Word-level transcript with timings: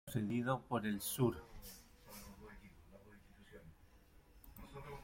Sería 0.07 0.19
sucedido 0.23 0.61
por 0.67 0.87
"El 0.87 0.99
Sur". 0.99 1.37